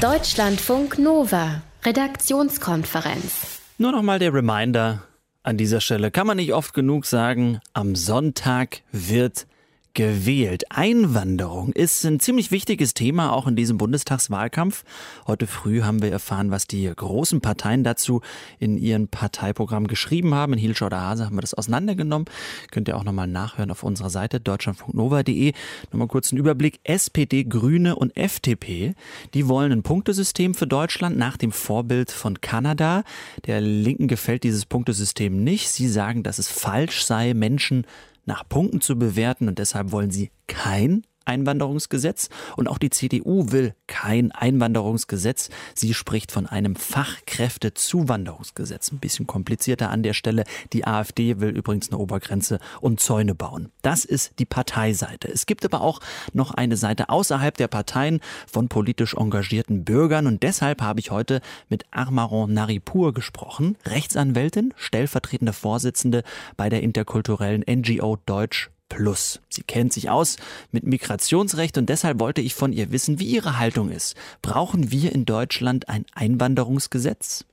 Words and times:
Deutschlandfunk 0.00 0.98
Nova, 0.98 1.62
Redaktionskonferenz. 1.84 3.60
Nur 3.78 3.92
noch 3.92 4.02
mal 4.02 4.18
der 4.18 4.34
Reminder 4.34 5.04
an 5.42 5.56
dieser 5.56 5.80
Stelle. 5.80 6.10
Kann 6.10 6.26
man 6.26 6.36
nicht 6.36 6.52
oft 6.52 6.74
genug 6.74 7.06
sagen, 7.06 7.60
am 7.72 7.94
Sonntag 7.94 8.82
wird 8.92 9.46
gewählt. 9.94 10.64
Einwanderung 10.70 11.72
ist 11.72 12.04
ein 12.04 12.18
ziemlich 12.18 12.50
wichtiges 12.50 12.94
Thema 12.94 13.32
auch 13.32 13.46
in 13.46 13.54
diesem 13.54 13.78
Bundestagswahlkampf. 13.78 14.84
Heute 15.26 15.46
früh 15.46 15.82
haben 15.82 16.02
wir 16.02 16.10
erfahren, 16.10 16.50
was 16.50 16.66
die 16.66 16.92
großen 16.94 17.40
Parteien 17.40 17.84
dazu 17.84 18.20
in 18.58 18.76
ihren 18.76 19.06
Parteiprogramm 19.08 19.86
geschrieben 19.86 20.34
haben. 20.34 20.52
In 20.52 20.58
Hilschau 20.58 20.88
der 20.88 21.00
Hase 21.00 21.24
haben 21.24 21.36
wir 21.36 21.40
das 21.40 21.54
auseinandergenommen. 21.54 22.26
Könnt 22.72 22.88
ihr 22.88 22.96
auch 22.96 23.04
nochmal 23.04 23.28
nachhören 23.28 23.70
auf 23.70 23.84
unserer 23.84 24.10
Seite 24.10 24.40
deutschlandfunknova.de. 24.40 25.52
Nochmal 25.92 26.08
kurz 26.08 26.32
einen 26.32 26.40
Überblick. 26.40 26.80
SPD, 26.82 27.44
Grüne 27.44 27.94
und 27.94 28.16
FDP, 28.16 28.94
die 29.32 29.48
wollen 29.48 29.70
ein 29.70 29.82
Punktesystem 29.84 30.54
für 30.54 30.66
Deutschland 30.66 31.16
nach 31.16 31.36
dem 31.36 31.52
Vorbild 31.52 32.10
von 32.10 32.40
Kanada. 32.40 33.04
Der 33.46 33.60
Linken 33.60 34.08
gefällt 34.08 34.42
dieses 34.42 34.66
Punktesystem 34.66 35.42
nicht. 35.42 35.68
Sie 35.68 35.88
sagen, 35.88 36.24
dass 36.24 36.40
es 36.40 36.48
falsch 36.48 37.04
sei, 37.04 37.32
Menschen 37.32 37.86
nach 38.26 38.48
Punkten 38.48 38.80
zu 38.80 38.96
bewerten 38.98 39.48
und 39.48 39.58
deshalb 39.58 39.92
wollen 39.92 40.10
sie 40.10 40.30
kein 40.46 41.02
Einwanderungsgesetz 41.24 42.28
und 42.56 42.68
auch 42.68 42.78
die 42.78 42.90
CDU 42.90 43.50
will 43.50 43.74
kein 43.86 44.32
Einwanderungsgesetz. 44.32 45.50
Sie 45.74 45.94
spricht 45.94 46.32
von 46.32 46.46
einem 46.46 46.74
Fachkräftezuwanderungsgesetz. 46.76 48.92
Ein 48.92 48.98
bisschen 48.98 49.26
komplizierter 49.26 49.90
an 49.90 50.02
der 50.02 50.12
Stelle. 50.14 50.44
Die 50.72 50.86
AfD 50.86 51.40
will 51.40 51.50
übrigens 51.50 51.90
eine 51.90 51.98
Obergrenze 51.98 52.58
und 52.80 53.00
Zäune 53.00 53.34
bauen. 53.34 53.70
Das 53.82 54.04
ist 54.04 54.38
die 54.38 54.46
Parteiseite. 54.46 55.28
Es 55.28 55.46
gibt 55.46 55.64
aber 55.64 55.80
auch 55.80 56.00
noch 56.32 56.52
eine 56.52 56.76
Seite 56.76 57.08
außerhalb 57.08 57.56
der 57.56 57.68
Parteien 57.68 58.20
von 58.50 58.68
politisch 58.68 59.14
engagierten 59.14 59.84
Bürgern 59.84 60.26
und 60.26 60.42
deshalb 60.42 60.82
habe 60.82 61.00
ich 61.00 61.10
heute 61.10 61.40
mit 61.68 61.84
Armaron 61.90 62.52
Naripur 62.52 63.14
gesprochen, 63.14 63.76
Rechtsanwältin, 63.86 64.74
stellvertretende 64.76 65.52
Vorsitzende 65.52 66.22
bei 66.56 66.68
der 66.68 66.82
interkulturellen 66.82 67.64
NGO 67.68 68.18
Deutsch 68.26 68.70
Plus. 68.88 69.40
Sie 69.48 69.62
kennt 69.62 69.92
sich 69.92 70.10
aus 70.10 70.36
mit 70.70 70.84
Migrationsrecht 70.84 71.78
und 71.78 71.88
deshalb 71.88 72.20
wollte 72.20 72.40
ich 72.40 72.54
von 72.54 72.72
ihr 72.72 72.92
wissen, 72.92 73.18
wie 73.18 73.26
ihre 73.26 73.58
Haltung 73.58 73.90
ist. 73.90 74.14
Brauchen 74.42 74.90
wir 74.90 75.12
in 75.12 75.24
Deutschland 75.24 75.88
ein 75.88 76.04
Einwanderungsgesetz? 76.14 77.44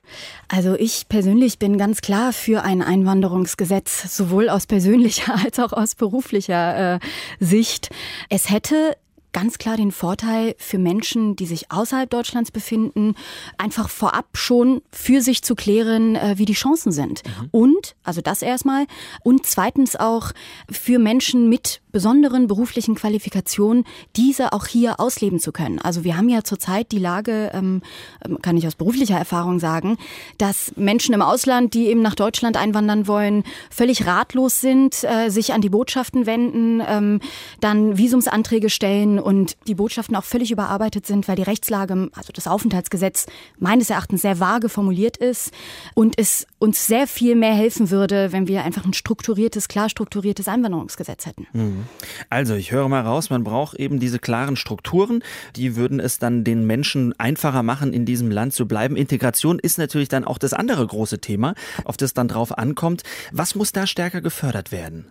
Also 0.50 0.76
ich 0.76 1.08
persönlich 1.08 1.58
bin 1.58 1.78
ganz 1.78 2.02
klar 2.02 2.34
für 2.34 2.64
ein 2.64 2.82
Einwanderungsgesetz, 2.82 4.16
sowohl 4.16 4.50
aus 4.50 4.68
persönlicher 4.68 5.36
als 5.44 5.60
auch 5.60 5.73
aus 5.73 5.96
beruflicher 5.96 6.96
äh, 6.96 7.00
Sicht. 7.40 7.90
Es 8.30 8.50
hätte 8.50 8.95
ganz 9.34 9.58
klar 9.58 9.78
den 9.78 9.92
Vorteil 9.92 10.56
für 10.58 10.78
Menschen, 10.78 11.36
die 11.36 11.46
sich 11.46 11.72
außerhalb 11.72 12.10
Deutschlands 12.10 12.52
befinden, 12.52 13.16
einfach 13.58 13.90
vorab 13.90 14.26
schon 14.34 14.82
für 14.92 15.22
sich 15.22 15.44
zu 15.44 15.56
klären, 15.56 16.16
äh, 16.16 16.34
wie 16.38 16.46
die 16.46 16.54
Chancen 16.54 16.92
sind. 16.92 17.23
Mhm. 17.26 17.50
Und, 17.52 17.96
also 18.04 18.22
das 18.22 18.42
erstmal, 18.42 18.86
und 19.23 19.46
zweitens 19.46 19.96
auch 19.96 20.32
für 20.70 21.00
Menschen 21.00 21.50
mit 21.50 21.82
besonderen 21.92 22.48
beruflichen 22.48 22.96
Qualifikationen, 22.96 23.86
diese 24.16 24.54
auch 24.54 24.66
hier 24.66 25.00
ausleben 25.00 25.40
zu 25.40 25.52
können. 25.52 25.80
Also 25.80 26.04
wir 26.04 26.18
haben 26.18 26.30
ja 26.30 26.44
zurzeit 26.44 26.92
die 26.92 27.00
Lage, 27.00 27.52
ähm, 27.54 27.82
ähm, 28.26 28.38
kann 28.42 28.58
ich 28.58 28.66
aus 28.68 28.76
beruflicher 28.76 29.18
Erfahrung 29.18 29.60
sagen, 29.60 29.98
dass 30.38 30.73
Menschen 30.76 31.14
im 31.14 31.22
Ausland, 31.22 31.73
die 31.73 31.88
eben 31.88 32.02
nach 32.02 32.16
Deutschland 32.16 32.58
einwandern 32.58 33.08
wollen, 33.08 33.44
völlig 33.70 34.06
ratlos 34.06 34.62
sind, 34.62 35.04
äh, 35.04 35.30
sich 35.30 35.54
an 35.54 35.62
die 35.62 35.70
Botschaften 35.70 36.26
wenden, 36.26 36.82
ähm, 36.86 37.20
dann 37.60 37.98
Visumsanträge 37.98 38.70
stellen 38.70 39.20
und 39.22 39.58
die 39.67 39.75
Botschaften 39.75 40.16
auch 40.16 40.23
völlig 40.23 40.52
überarbeitet 40.52 41.05
sind, 41.05 41.27
weil 41.27 41.36
die 41.36 41.44
Rechtslage, 41.44 42.09
also 42.14 42.31
das 42.33 42.47
Aufenthaltsgesetz 42.47 43.27
meines 43.59 43.89
Erachtens 43.89 44.22
sehr 44.22 44.39
vage 44.39 44.69
formuliert 44.69 45.17
ist 45.17 45.52
und 45.94 46.17
es 46.17 46.47
uns 46.59 46.88
sehr 46.88 47.08
viel 47.08 47.36
mehr 47.36 47.53
helfen 47.53 47.89
würde, 47.89 48.31
wenn 48.31 48.47
wir 48.47 48.64
einfach 48.64 48.86
ein 48.86 48.94
strukturiertes, 48.94 49.67
klar 49.67 49.89
strukturiertes 49.89 50.48
Einwanderungsgesetz 50.48 51.26
hätten. 51.26 51.48
Mhm. 51.54 51.83
Also, 52.30 52.55
ich 52.55 52.71
höre 52.71 52.87
mal 52.87 53.02
raus, 53.02 53.30
man 53.30 53.43
braucht 53.43 53.76
eben 53.80 53.99
diese 53.99 54.20
klaren 54.20 54.55
Strukturen, 54.55 55.23
die 55.55 55.76
würden 55.76 55.99
es 55.99 56.20
dann 56.20 56.43
den 56.43 56.65
Menschen 56.65 57.17
einfacher 57.20 57.64
machen, 57.64 57.93
in 57.93 58.05
diesem 58.05 58.31
Land 58.31 58.54
zu 58.54 58.67
bleiben. 58.67 58.95
Integration 58.95 59.60
ist 59.60 59.77
natürlich 59.77 60.10
dann 60.10 60.26
auch 60.26 60.37
das 60.37 60.54
andere 60.54 60.86
große 60.86 61.20
Thema, 61.20 61.55
auf 61.86 61.98
das 61.98 62.14
dann 62.14 62.27
drauf 62.27 62.58
ankommt. 62.58 63.04
Was 63.31 63.55
muss 63.55 63.71
da 63.71 63.87
stärker 63.87 64.21
gefördert 64.21 64.71
werden? 64.71 65.05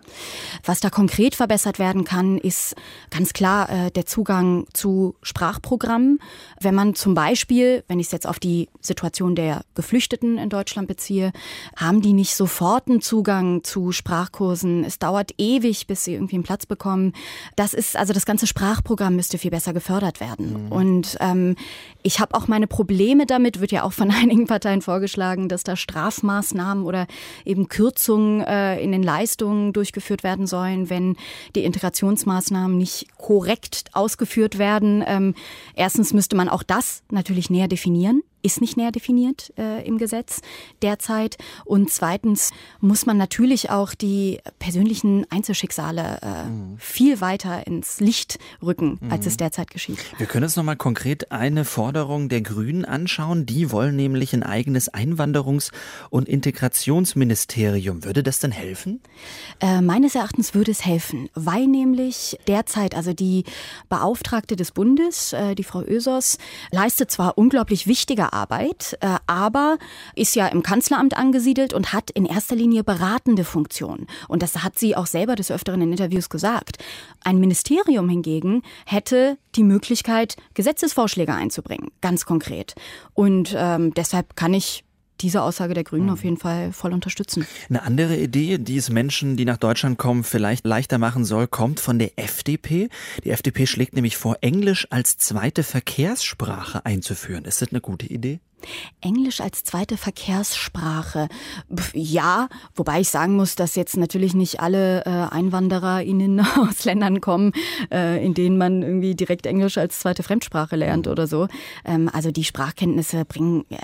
Was 0.65 0.79
da 0.79 0.89
konkret 0.89 1.35
verbessert 1.35 1.79
werden 1.79 2.03
kann, 2.03 2.37
ist 2.37 2.75
ganz 3.09 3.33
klar 3.33 3.69
äh, 3.69 3.91
der 3.91 4.00
Zugang 4.05 4.65
zu 4.73 5.15
Sprachprogrammen. 5.21 6.19
Wenn 6.59 6.75
man 6.75 6.95
zum 6.95 7.13
Beispiel, 7.13 7.83
wenn 7.87 7.99
ich 7.99 8.07
es 8.07 8.11
jetzt 8.11 8.27
auf 8.27 8.39
die 8.39 8.69
Situation 8.81 9.35
der 9.35 9.61
Geflüchteten 9.75 10.37
in 10.37 10.49
Deutschland 10.49 10.87
beziehe, 10.87 11.31
haben 11.75 12.01
die 12.01 12.13
nicht 12.13 12.35
sofort 12.35 12.87
einen 12.87 13.01
Zugang 13.01 13.63
zu 13.63 13.91
Sprachkursen. 13.91 14.83
Es 14.83 14.99
dauert 14.99 15.31
ewig, 15.37 15.87
bis 15.87 16.03
sie 16.03 16.13
irgendwie 16.13 16.35
einen 16.35 16.43
Platz 16.43 16.65
bekommen. 16.65 17.13
Das 17.55 17.73
ist, 17.73 17.95
also 17.95 18.13
das 18.13 18.25
ganze 18.25 18.47
Sprachprogramm 18.47 19.15
müsste 19.15 19.37
viel 19.37 19.51
besser 19.51 19.73
gefördert 19.73 20.19
werden. 20.19 20.65
Mhm. 20.65 20.71
Und 20.71 21.17
ähm, 21.19 21.55
ich 22.03 22.19
habe 22.19 22.35
auch 22.35 22.47
meine 22.47 22.67
Probleme 22.67 23.25
damit, 23.25 23.59
wird 23.59 23.71
ja 23.71 23.83
auch 23.83 23.93
von 23.93 24.11
einigen 24.21 24.47
Parteien 24.47 24.81
vorgeschlagen, 24.81 25.49
dass 25.49 25.63
da 25.63 25.75
Strafmaßnahmen 25.75 26.83
oder 26.83 27.07
eben 27.45 27.67
Kürzungen 27.67 28.41
äh, 28.41 28.79
in 28.81 28.91
den 28.91 29.03
Leistungen 29.03 29.73
durchgeführt 29.73 30.23
werden 30.23 30.47
sollen, 30.47 30.89
wenn 30.89 31.15
die 31.55 31.63
Integrationsmaßnahmen 31.63 32.77
nicht 32.77 33.07
korrekt 33.17 33.85
ausgeführt 33.93 34.57
werden. 34.57 35.03
Ähm, 35.05 35.35
erstens 35.75 36.13
müsste 36.13 36.35
man 36.35 36.49
auch 36.49 36.63
das 36.63 37.03
natürlich 37.09 37.49
näher 37.49 37.67
definieren 37.67 38.23
ist 38.41 38.61
nicht 38.61 38.77
näher 38.77 38.91
definiert 38.91 39.53
äh, 39.57 39.85
im 39.85 39.97
Gesetz 39.97 40.41
derzeit. 40.81 41.37
Und 41.65 41.91
zweitens 41.91 42.51
muss 42.79 43.05
man 43.05 43.17
natürlich 43.17 43.69
auch 43.69 43.93
die 43.93 44.39
persönlichen 44.59 45.25
Einzelschicksale 45.29 46.19
äh, 46.21 46.43
mhm. 46.45 46.77
viel 46.77 47.21
weiter 47.21 47.65
ins 47.67 47.99
Licht 47.99 48.39
rücken, 48.61 48.99
als 49.09 49.25
mhm. 49.25 49.27
es 49.27 49.37
derzeit 49.37 49.71
geschieht. 49.71 49.99
Wir 50.17 50.25
können 50.25 50.43
uns 50.43 50.55
nochmal 50.55 50.77
konkret 50.77 51.31
eine 51.31 51.65
Forderung 51.65 52.29
der 52.29 52.41
Grünen 52.41 52.85
anschauen. 52.85 53.45
Die 53.45 53.71
wollen 53.71 53.95
nämlich 53.95 54.33
ein 54.33 54.43
eigenes 54.43 54.93
Einwanderungs- 54.93 55.71
und 56.09 56.27
Integrationsministerium. 56.27 58.03
Würde 58.03 58.23
das 58.23 58.39
denn 58.39 58.51
helfen? 58.51 59.01
Äh, 59.59 59.81
meines 59.81 60.15
Erachtens 60.15 60.53
würde 60.53 60.71
es 60.71 60.85
helfen, 60.85 61.29
weil 61.33 61.67
nämlich 61.67 62.37
derzeit, 62.47 62.95
also 62.95 63.13
die 63.13 63.43
Beauftragte 63.89 64.55
des 64.55 64.71
Bundes, 64.71 65.33
äh, 65.33 65.55
die 65.55 65.63
Frau 65.63 65.81
Ösos, 65.81 66.37
leistet 66.71 67.11
zwar 67.11 67.37
unglaublich 67.37 67.87
wichtige 67.87 68.30
Arbeit, 68.33 68.97
äh, 69.01 69.17
aber 69.27 69.77
ist 70.15 70.35
ja 70.35 70.47
im 70.47 70.63
Kanzleramt 70.63 71.17
angesiedelt 71.17 71.73
und 71.73 71.93
hat 71.93 72.11
in 72.11 72.25
erster 72.25 72.55
Linie 72.55 72.83
beratende 72.83 73.43
Funktion. 73.43 74.07
Und 74.27 74.41
das 74.41 74.63
hat 74.63 74.77
sie 74.77 74.95
auch 74.95 75.05
selber 75.05 75.35
des 75.35 75.51
Öfteren 75.51 75.81
in 75.81 75.91
Interviews 75.91 76.29
gesagt. 76.29 76.77
Ein 77.23 77.39
Ministerium 77.39 78.09
hingegen 78.09 78.63
hätte 78.85 79.37
die 79.55 79.63
Möglichkeit, 79.63 80.35
Gesetzesvorschläge 80.53 81.33
einzubringen, 81.33 81.91
ganz 82.01 82.25
konkret. 82.25 82.75
Und 83.13 83.53
ähm, 83.57 83.93
deshalb 83.93 84.35
kann 84.35 84.53
ich 84.53 84.83
diese 85.21 85.41
Aussage 85.41 85.73
der 85.73 85.83
Grünen 85.83 86.05
mhm. 86.05 86.11
auf 86.11 86.23
jeden 86.23 86.37
Fall 86.37 86.71
voll 86.71 86.93
unterstützen. 86.93 87.45
Eine 87.69 87.83
andere 87.83 88.17
Idee, 88.17 88.57
die 88.57 88.77
es 88.77 88.89
Menschen, 88.89 89.37
die 89.37 89.45
nach 89.45 89.57
Deutschland 89.57 89.97
kommen, 89.97 90.23
vielleicht 90.23 90.65
leichter 90.65 90.97
machen 90.97 91.25
soll, 91.25 91.47
kommt 91.47 91.79
von 91.79 91.99
der 91.99 92.17
FDP. 92.17 92.89
Die 93.23 93.29
FDP 93.29 93.67
schlägt 93.67 93.93
nämlich 93.93 94.17
vor, 94.17 94.37
Englisch 94.41 94.87
als 94.89 95.17
zweite 95.17 95.63
Verkehrssprache 95.63 96.85
einzuführen. 96.85 97.45
Ist 97.45 97.61
das 97.61 97.69
eine 97.69 97.81
gute 97.81 98.07
Idee? 98.07 98.39
Englisch 99.01 99.41
als 99.41 99.63
zweite 99.63 99.97
Verkehrssprache. 99.97 101.27
Ja, 101.93 102.49
wobei 102.75 103.01
ich 103.01 103.09
sagen 103.09 103.35
muss, 103.35 103.55
dass 103.55 103.75
jetzt 103.75 103.97
natürlich 103.97 104.33
nicht 104.33 104.59
alle 104.59 105.05
äh, 105.05 105.09
EinwandererInnen 105.09 106.39
aus 106.57 106.85
Ländern 106.85 107.21
kommen, 107.21 107.53
äh, 107.91 108.23
in 108.23 108.33
denen 108.33 108.57
man 108.57 108.81
irgendwie 108.81 109.15
direkt 109.15 109.45
Englisch 109.45 109.77
als 109.77 109.99
zweite 109.99 110.23
Fremdsprache 110.23 110.75
lernt 110.75 111.07
oder 111.07 111.27
so. 111.27 111.47
Ähm, 111.85 112.09
also 112.11 112.31
die 112.31 112.43
Sprachkenntnisse 112.43 113.25
bringen, 113.25 113.65
äh, 113.69 113.77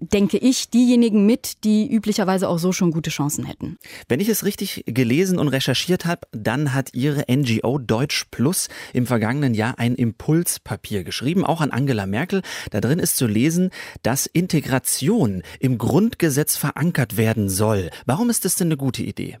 denke 0.00 0.38
ich, 0.38 0.70
diejenigen 0.70 1.26
mit, 1.26 1.64
die 1.64 1.90
üblicherweise 1.90 2.48
auch 2.48 2.58
so 2.58 2.72
schon 2.72 2.90
gute 2.90 3.10
Chancen 3.10 3.44
hätten. 3.44 3.78
Wenn 4.08 4.20
ich 4.20 4.28
es 4.28 4.44
richtig 4.44 4.84
gelesen 4.86 5.38
und 5.38 5.48
recherchiert 5.48 6.04
habe, 6.04 6.22
dann 6.32 6.74
hat 6.74 6.94
Ihre 6.94 7.24
NGO 7.30 7.78
Deutsch 7.78 8.26
Plus 8.30 8.68
im 8.92 9.06
vergangenen 9.06 9.54
Jahr 9.54 9.78
ein 9.78 9.94
Impulspapier 9.94 11.04
geschrieben, 11.04 11.44
auch 11.44 11.60
an 11.60 11.70
Angela 11.70 12.06
Merkel. 12.06 12.42
Da 12.70 12.80
drin 12.80 12.98
ist 12.98 13.16
zu 13.16 13.26
lesen, 13.26 13.70
dass 14.02 14.26
Integration 14.26 15.42
im 15.60 15.78
Grundgesetz 15.78 16.56
verankert 16.56 17.16
werden 17.16 17.48
soll. 17.48 17.90
Warum 18.04 18.30
ist 18.30 18.44
das 18.44 18.54
denn 18.56 18.68
eine 18.68 18.76
gute 18.76 19.02
Idee? 19.02 19.38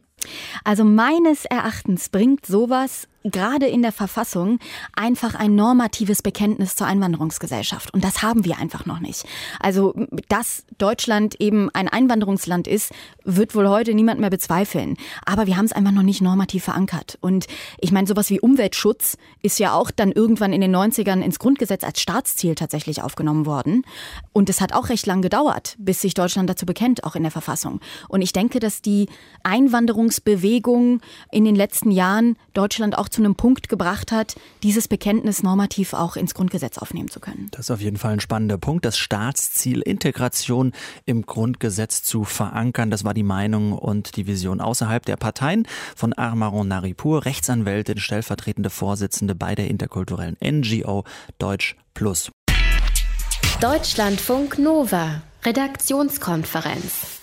Also 0.64 0.84
meines 0.84 1.44
Erachtens 1.44 2.08
bringt 2.08 2.46
sowas 2.46 3.08
gerade 3.30 3.66
in 3.66 3.82
der 3.82 3.92
Verfassung 3.92 4.58
einfach 4.94 5.34
ein 5.34 5.54
normatives 5.54 6.22
Bekenntnis 6.22 6.76
zur 6.76 6.86
Einwanderungsgesellschaft. 6.86 7.92
Und 7.92 8.04
das 8.04 8.22
haben 8.22 8.44
wir 8.44 8.58
einfach 8.58 8.86
noch 8.86 9.00
nicht. 9.00 9.24
Also, 9.60 9.94
dass 10.28 10.64
Deutschland 10.78 11.40
eben 11.40 11.70
ein 11.70 11.88
Einwanderungsland 11.88 12.68
ist, 12.68 12.92
wird 13.24 13.54
wohl 13.54 13.68
heute 13.68 13.94
niemand 13.94 14.20
mehr 14.20 14.30
bezweifeln. 14.30 14.96
Aber 15.24 15.46
wir 15.46 15.56
haben 15.56 15.64
es 15.64 15.72
einfach 15.72 15.92
noch 15.92 16.02
nicht 16.02 16.22
normativ 16.22 16.64
verankert. 16.64 17.18
Und 17.20 17.46
ich 17.80 17.92
meine, 17.92 18.06
sowas 18.06 18.30
wie 18.30 18.40
Umweltschutz 18.40 19.16
ist 19.42 19.58
ja 19.58 19.72
auch 19.72 19.90
dann 19.90 20.12
irgendwann 20.12 20.52
in 20.52 20.60
den 20.60 20.74
90ern 20.74 21.20
ins 21.22 21.38
Grundgesetz 21.38 21.84
als 21.84 22.00
Staatsziel 22.00 22.54
tatsächlich 22.54 23.02
aufgenommen 23.02 23.46
worden. 23.46 23.82
Und 24.32 24.48
es 24.48 24.60
hat 24.60 24.72
auch 24.72 24.88
recht 24.88 25.06
lang 25.06 25.22
gedauert, 25.22 25.74
bis 25.78 26.00
sich 26.00 26.14
Deutschland 26.14 26.48
dazu 26.48 26.66
bekennt, 26.66 27.04
auch 27.04 27.16
in 27.16 27.22
der 27.22 27.32
Verfassung. 27.32 27.80
Und 28.08 28.22
ich 28.22 28.32
denke, 28.32 28.60
dass 28.60 28.82
die 28.82 29.08
Einwanderungsbewegung 30.06 31.00
in 31.30 31.44
den 31.44 31.56
letzten 31.56 31.90
Jahren 31.90 32.36
Deutschland 32.54 32.96
auch 32.96 33.08
zu 33.08 33.22
einem 33.22 33.34
Punkt 33.34 33.68
gebracht 33.68 34.12
hat, 34.12 34.36
dieses 34.62 34.88
Bekenntnis 34.88 35.42
normativ 35.42 35.92
auch 35.92 36.16
ins 36.16 36.34
Grundgesetz 36.34 36.78
aufnehmen 36.78 37.08
zu 37.08 37.20
können. 37.20 37.48
Das 37.50 37.66
ist 37.66 37.70
auf 37.70 37.80
jeden 37.80 37.96
Fall 37.96 38.12
ein 38.12 38.20
spannender 38.20 38.58
Punkt, 38.58 38.84
das 38.84 38.96
Staatsziel 38.98 39.80
Integration 39.80 40.72
im 41.04 41.26
Grundgesetz 41.26 42.02
zu 42.02 42.24
verankern. 42.24 42.90
Das 42.90 43.04
war 43.04 43.14
die 43.14 43.22
Meinung 43.22 43.72
und 43.72 44.16
die 44.16 44.26
Vision 44.26 44.60
außerhalb 44.60 45.04
der 45.04 45.16
Parteien 45.16 45.66
von 45.94 46.12
Armaron 46.12 46.68
Naripur, 46.68 47.24
Rechtsanwältin, 47.24 47.98
stellvertretende 47.98 48.70
Vorsitzende 48.70 49.34
bei 49.34 49.54
der 49.54 49.68
interkulturellen 49.68 50.36
NGO 50.42 51.04
Deutsch 51.38 51.76
Plus. 51.94 52.30
Deutschlandfunk 53.60 54.58
Nova, 54.58 55.22
Redaktionskonferenz. 55.44 57.15